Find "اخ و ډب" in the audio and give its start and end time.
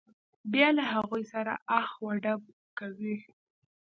1.79-2.41